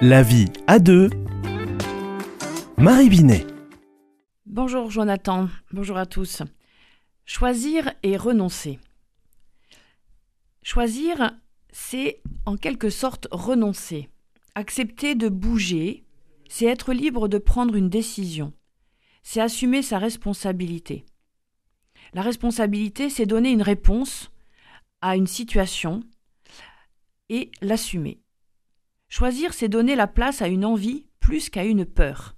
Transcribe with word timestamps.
La 0.00 0.22
vie 0.22 0.46
à 0.68 0.78
deux. 0.78 1.10
Marie 2.76 3.08
Binet. 3.08 3.44
Bonjour 4.46 4.92
Jonathan, 4.92 5.48
bonjour 5.72 5.96
à 5.96 6.06
tous. 6.06 6.44
Choisir 7.24 7.92
et 8.04 8.16
renoncer. 8.16 8.78
Choisir, 10.62 11.32
c'est 11.72 12.22
en 12.46 12.56
quelque 12.56 12.90
sorte 12.90 13.26
renoncer. 13.32 14.08
Accepter 14.54 15.16
de 15.16 15.28
bouger, 15.28 16.04
c'est 16.48 16.66
être 16.66 16.92
libre 16.92 17.26
de 17.26 17.38
prendre 17.38 17.74
une 17.74 17.90
décision. 17.90 18.52
C'est 19.24 19.40
assumer 19.40 19.82
sa 19.82 19.98
responsabilité. 19.98 21.06
La 22.14 22.22
responsabilité, 22.22 23.10
c'est 23.10 23.26
donner 23.26 23.50
une 23.50 23.62
réponse 23.62 24.30
à 25.00 25.16
une 25.16 25.26
situation 25.26 26.04
et 27.30 27.50
l'assumer. 27.62 28.20
Choisir, 29.08 29.54
c'est 29.54 29.68
donner 29.68 29.96
la 29.96 30.06
place 30.06 30.42
à 30.42 30.48
une 30.48 30.64
envie 30.64 31.06
plus 31.20 31.50
qu'à 31.50 31.64
une 31.64 31.84
peur. 31.84 32.36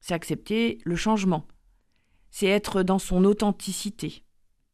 C'est 0.00 0.14
accepter 0.14 0.78
le 0.84 0.96
changement. 0.96 1.46
C'est 2.30 2.46
être 2.46 2.82
dans 2.82 2.98
son 2.98 3.24
authenticité. 3.24 4.22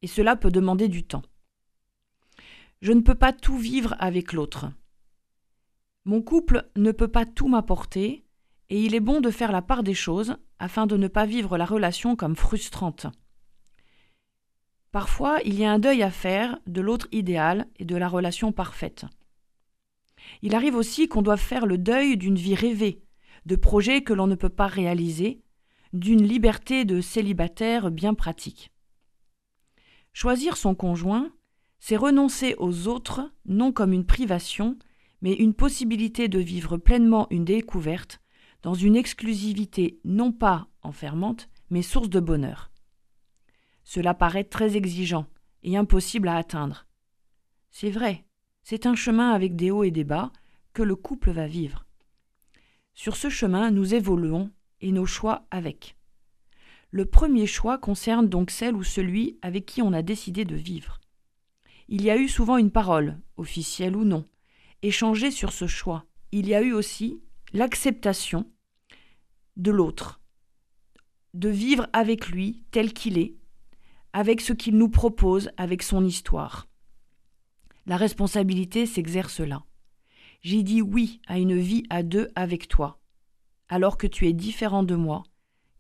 Et 0.03 0.07
cela 0.07 0.37
peut 0.37 0.51
demander 0.51 0.89
du 0.89 1.05
temps. 1.05 1.23
Je 2.83 2.93
ne 2.93 3.01
peux 3.01 3.15
pas 3.15 3.33
tout 3.33 3.57
vivre 3.57 3.95
avec 3.99 4.33
l'autre. 4.33 4.67
Mon 6.05 6.21
couple 6.21 6.69
ne 6.77 6.93
peut 6.93 7.09
pas 7.09 7.25
tout 7.25 7.49
m'apporter, 7.49 8.27
et 8.69 8.83
il 8.83 8.95
est 8.95 9.01
bon 9.01 9.21
de 9.21 9.31
faire 9.31 9.53
la 9.53 9.63
part 9.63 9.83
des 9.83 9.95
choses 9.95 10.37
afin 10.59 10.87
de 10.87 10.97
ne 10.97 11.09
pas 11.09 11.25
vivre 11.25 11.57
la 11.57 11.65
relation 11.65 12.17
comme 12.17 12.37
frustrante. 12.37 13.07
Parfois, 14.93 15.39
il 15.45 15.59
y 15.59 15.65
a 15.65 15.73
un 15.73 15.79
deuil 15.79 16.03
à 16.03 16.11
faire 16.11 16.59
de 16.67 16.81
l'autre 16.81 17.09
idéal 17.11 17.67
et 17.79 17.85
de 17.85 17.97
la 17.97 18.09
relation 18.09 18.53
parfaite. 18.53 19.07
Il 20.43 20.55
arrive 20.55 20.77
aussi 20.77 21.09
qu'on 21.09 21.23
doive 21.23 21.41
faire 21.41 21.67
le 21.67 21.79
deuil 21.79 22.17
d'une 22.17 22.37
vie 22.37 22.55
rêvée, 22.55 23.03
de 23.47 23.57
projets 23.57 24.03
que 24.03 24.13
l'on 24.13 24.27
ne 24.27 24.35
peut 24.35 24.49
pas 24.49 24.67
réaliser, 24.67 25.41
d'une 25.93 26.23
liberté 26.23 26.85
de 26.85 27.01
célibataire 27.01 27.91
bien 27.91 28.15
pratique. 28.15 28.73
Choisir 30.13 30.57
son 30.57 30.75
conjoint, 30.75 31.33
c'est 31.79 31.97
renoncer 31.97 32.55
aux 32.59 32.89
autres 32.89 33.33
non 33.47 33.73
comme 33.73 33.93
une 33.93 34.07
privation, 34.07 34.79
mais 35.23 35.33
une 35.33 35.55
possibilité 35.55 36.29
de 36.29 36.39
vivre 36.39 36.77
pleinement 36.77 37.27
une 37.31 37.45
découverte 37.45 38.21
dans 38.63 38.75
une 38.75 38.97
exclusivité 38.97 40.01
non 40.05 40.33
pas 40.33 40.69
enfermante, 40.83 41.49
mais 41.71 41.83
source 41.83 42.09
de 42.09 42.21
bonheur. 42.21 42.71
Cela 43.85 44.15
paraît 44.15 44.45
très 44.45 44.77
exigeant 44.77 45.27
et 45.63 45.77
impossible 45.77 46.29
à 46.29 46.37
atteindre. 46.37 46.87
C'est 47.71 47.91
vrai, 47.91 48.24
c'est 48.65 48.87
un 48.87 48.95
chemin 48.95 49.33
avec 49.33 49.57
des 49.57 49.71
hauts 49.71 49.85
et 49.85 49.91
des 49.91 50.05
bas 50.05 50.33
que 50.73 50.83
le 50.83 50.97
couple 50.97 51.31
va 51.31 51.47
vivre. 51.47 51.85
Sur 52.95 53.15
ce 53.15 53.29
chemin, 53.29 53.71
nous 53.71 53.95
évoluons 53.95 54.51
et 54.81 54.91
nos 54.91 55.05
choix 55.05 55.47
avec. 55.51 55.97
Le 56.91 57.05
premier 57.05 57.47
choix 57.47 57.77
concerne 57.77 58.29
donc 58.29 58.51
celle 58.51 58.75
ou 58.75 58.83
celui 58.83 59.39
avec 59.43 59.67
qui 59.67 59.83
on 59.83 59.93
a 59.93 60.01
décidé 60.01 60.47
de 60.47 60.57
vivre. 60.57 61.01
Il 61.89 62.03
y 62.03 62.11
a 62.11 62.17
eu 62.17 62.27
souvent 62.27 62.57
une 62.57 62.71
parole, 62.71 63.21
officielle 63.37 63.97
ou 63.97 64.05
non, 64.05 64.27
échangée 64.83 65.31
sur 65.31 65.53
ce 65.53 65.67
choix. 65.67 66.07
Il 66.33 66.49
y 66.49 66.55
a 66.55 66.63
eu 66.63 66.73
aussi 66.73 67.21
l'acceptation 67.53 68.51
de 69.57 69.71
l'autre, 69.71 70.21
de 71.35 71.51
vivre 71.51 71.87
avec 71.93 72.29
lui 72.29 72.65
tel 72.71 72.95
qu'il 72.95 73.19
est, 73.19 73.35
avec 74.15 74.41
ce 74.41 74.55
qu'il 74.55 74.79
nous 74.79 74.89
propose, 74.89 75.51
avec 75.59 75.83
son 75.83 76.05
histoire. 76.05 76.67
La 77.87 77.97
responsabilité 77.97 78.87
s'exerce 78.87 79.41
là. 79.41 79.65
J'ai 80.41 80.63
dit 80.63 80.83
oui 80.83 81.21
à 81.27 81.39
une 81.39 81.59
vie 81.59 81.85
à 81.91 82.03
deux 82.03 82.31
avec 82.35 82.69
toi, 82.69 83.01
alors 83.69 83.99
que 83.99 84.07
tu 84.07 84.27
es 84.27 84.33
différent 84.33 84.83
de 84.83 84.95
moi, 84.95 85.23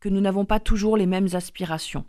que 0.00 0.08
nous 0.08 0.20
n'avons 0.20 0.44
pas 0.44 0.60
toujours 0.60 0.96
les 0.96 1.06
mêmes 1.06 1.28
aspirations. 1.32 2.06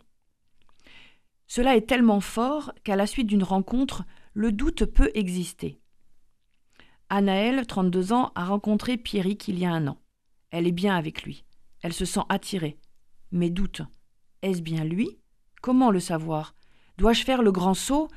Cela 1.46 1.76
est 1.76 1.86
tellement 1.86 2.20
fort 2.20 2.72
qu'à 2.84 2.96
la 2.96 3.06
suite 3.06 3.26
d'une 3.26 3.42
rencontre, 3.42 4.04
le 4.34 4.52
doute 4.52 4.84
peut 4.84 5.10
exister. 5.14 5.80
Anaëlle, 7.08 7.66
32 7.66 8.12
ans, 8.12 8.32
a 8.34 8.44
rencontré 8.44 8.96
Pierrick 8.96 9.48
il 9.48 9.58
y 9.58 9.64
a 9.64 9.72
un 9.72 9.86
an. 9.86 9.98
Elle 10.50 10.66
est 10.66 10.72
bien 10.72 10.96
avec 10.96 11.22
lui. 11.22 11.44
Elle 11.82 11.92
se 11.92 12.04
sent 12.04 12.22
attirée. 12.28 12.78
Mais 13.30 13.48
doute. 13.48 13.82
Est-ce 14.42 14.60
bien 14.60 14.84
lui? 14.84 15.18
Comment 15.62 15.90
le 15.90 16.00
savoir? 16.00 16.54
Dois-je 16.98 17.24
faire 17.24 17.42
le 17.42 17.52
grand 17.52 17.74
saut? 17.74 18.08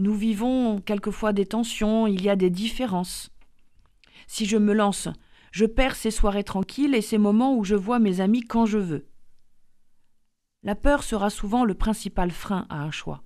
Nous 0.00 0.14
vivons 0.14 0.80
quelquefois 0.80 1.34
des 1.34 1.44
tensions, 1.44 2.06
il 2.06 2.22
y 2.22 2.30
a 2.30 2.36
des 2.36 2.48
différences. 2.48 3.30
Si 4.26 4.46
je 4.46 4.56
me 4.56 4.72
lance, 4.72 5.08
je 5.52 5.66
perds 5.66 5.94
ces 5.94 6.10
soirées 6.10 6.42
tranquilles 6.42 6.94
et 6.94 7.02
ces 7.02 7.18
moments 7.18 7.54
où 7.54 7.64
je 7.64 7.74
vois 7.74 7.98
mes 7.98 8.20
amis 8.20 8.40
quand 8.40 8.64
je 8.64 8.78
veux. 8.78 9.06
La 10.62 10.74
peur 10.74 11.02
sera 11.02 11.28
souvent 11.28 11.64
le 11.64 11.74
principal 11.74 12.30
frein 12.30 12.66
à 12.70 12.82
un 12.82 12.90
choix. 12.90 13.22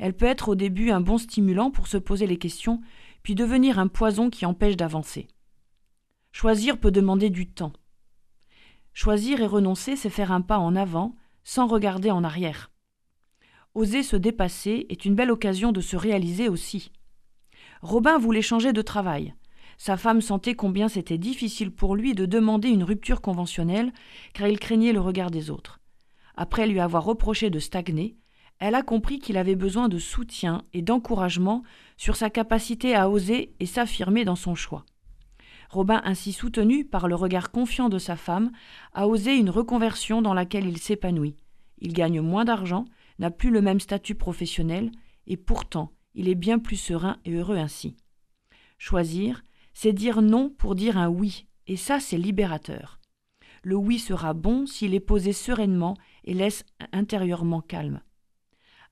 Elle 0.00 0.16
peut 0.16 0.26
être 0.26 0.48
au 0.48 0.54
début 0.56 0.90
un 0.90 1.00
bon 1.00 1.18
stimulant 1.18 1.70
pour 1.70 1.86
se 1.86 1.98
poser 1.98 2.26
les 2.26 2.38
questions, 2.38 2.80
puis 3.22 3.36
devenir 3.36 3.78
un 3.78 3.88
poison 3.88 4.28
qui 4.28 4.44
empêche 4.44 4.76
d'avancer. 4.76 5.28
Choisir 6.32 6.78
peut 6.78 6.90
demander 6.90 7.30
du 7.30 7.48
temps. 7.48 7.72
Choisir 8.92 9.40
et 9.40 9.46
renoncer, 9.46 9.94
c'est 9.94 10.10
faire 10.10 10.32
un 10.32 10.40
pas 10.40 10.58
en 10.58 10.74
avant 10.74 11.14
sans 11.44 11.68
regarder 11.68 12.10
en 12.10 12.24
arrière. 12.24 12.71
Oser 13.74 14.02
se 14.02 14.16
dépasser 14.16 14.86
est 14.90 15.06
une 15.06 15.14
belle 15.14 15.30
occasion 15.30 15.72
de 15.72 15.80
se 15.80 15.96
réaliser 15.96 16.50
aussi. 16.50 16.90
Robin 17.80 18.18
voulait 18.18 18.42
changer 18.42 18.74
de 18.74 18.82
travail. 18.82 19.34
Sa 19.78 19.96
femme 19.96 20.20
sentait 20.20 20.54
combien 20.54 20.88
c'était 20.88 21.16
difficile 21.16 21.70
pour 21.70 21.96
lui 21.96 22.14
de 22.14 22.26
demander 22.26 22.68
une 22.68 22.84
rupture 22.84 23.22
conventionnelle, 23.22 23.92
car 24.34 24.46
il 24.46 24.58
craignait 24.58 24.92
le 24.92 25.00
regard 25.00 25.30
des 25.30 25.50
autres. 25.50 25.80
Après 26.36 26.66
lui 26.66 26.80
avoir 26.80 27.04
reproché 27.04 27.48
de 27.48 27.58
stagner, 27.58 28.16
elle 28.58 28.74
a 28.74 28.82
compris 28.82 29.18
qu'il 29.18 29.38
avait 29.38 29.56
besoin 29.56 29.88
de 29.88 29.98
soutien 29.98 30.64
et 30.74 30.82
d'encouragement 30.82 31.62
sur 31.96 32.14
sa 32.14 32.28
capacité 32.28 32.94
à 32.94 33.08
oser 33.08 33.54
et 33.58 33.66
s'affirmer 33.66 34.26
dans 34.26 34.36
son 34.36 34.54
choix. 34.54 34.84
Robin, 35.70 36.02
ainsi 36.04 36.32
soutenu 36.32 36.84
par 36.84 37.08
le 37.08 37.14
regard 37.14 37.50
confiant 37.50 37.88
de 37.88 37.98
sa 37.98 38.16
femme, 38.16 38.52
a 38.92 39.08
osé 39.08 39.34
une 39.34 39.50
reconversion 39.50 40.20
dans 40.20 40.34
laquelle 40.34 40.66
il 40.66 40.76
s'épanouit. 40.76 41.36
Il 41.78 41.94
gagne 41.94 42.20
moins 42.20 42.44
d'argent, 42.44 42.84
n'a 43.22 43.30
plus 43.30 43.50
le 43.50 43.62
même 43.62 43.78
statut 43.78 44.16
professionnel, 44.16 44.90
et 45.28 45.36
pourtant 45.36 45.92
il 46.14 46.28
est 46.28 46.34
bien 46.34 46.58
plus 46.58 46.76
serein 46.76 47.18
et 47.24 47.32
heureux 47.32 47.56
ainsi. 47.56 47.96
Choisir, 48.78 49.44
c'est 49.72 49.92
dire 49.92 50.20
non 50.20 50.50
pour 50.50 50.74
dire 50.74 50.98
un 50.98 51.08
oui, 51.08 51.46
et 51.68 51.76
ça 51.76 52.00
c'est 52.00 52.18
libérateur. 52.18 52.98
Le 53.62 53.76
oui 53.76 54.00
sera 54.00 54.34
bon 54.34 54.66
s'il 54.66 54.92
est 54.92 55.00
posé 55.00 55.32
sereinement 55.32 55.96
et 56.24 56.34
laisse 56.34 56.64
intérieurement 56.90 57.60
calme. 57.60 58.02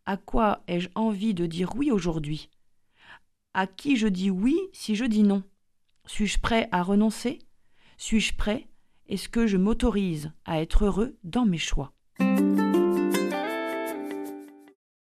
À 0.07 0.17
quoi 0.17 0.63
ai-je 0.69 0.91
envie 0.95 1.35
de 1.35 1.47
dire 1.47 1.75
oui 1.75 1.91
aujourd'hui? 1.91 2.51
À 3.53 3.67
qui 3.67 3.97
je 3.97 4.07
dis 4.07 4.31
oui 4.31 4.57
si 4.73 4.95
je 4.95 5.05
dis 5.05 5.25
non? 5.25 5.43
Suis-je 6.07 6.39
prêt 6.39 6.69
à 6.71 6.85
renoncer? 6.85 7.41
Suis-je 7.99 8.37
prêt? 8.37 8.69
Est-ce 9.09 9.29
que 9.29 9.49
je 9.49 9.57
m'autorise 9.57 10.31
à 10.45 10.63
être 10.63 10.85
heureux 10.85 11.19
dans 11.25 11.47
mes 11.47 11.59
choix? 11.59 11.93